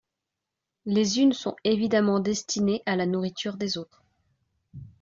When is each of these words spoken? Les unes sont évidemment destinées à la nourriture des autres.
Les 0.87 1.19
unes 1.19 1.33
sont 1.33 1.55
évidemment 1.63 2.19
destinées 2.19 2.81
à 2.87 2.95
la 2.95 3.05
nourriture 3.05 3.55
des 3.55 3.77
autres. 3.77 4.03